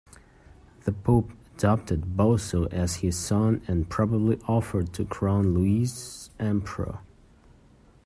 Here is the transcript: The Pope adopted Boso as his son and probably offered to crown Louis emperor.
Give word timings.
The 0.85 0.93
Pope 0.93 1.29
adopted 1.55 2.17
Boso 2.17 2.65
as 2.73 2.95
his 3.05 3.15
son 3.15 3.61
and 3.67 3.87
probably 3.87 4.39
offered 4.47 4.93
to 4.93 5.05
crown 5.05 5.53
Louis 5.53 6.31
emperor. 6.39 7.01